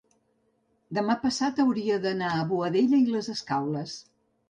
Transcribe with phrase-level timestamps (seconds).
[0.99, 3.99] demà passat hauria d'anar a Boadella i les Escaules.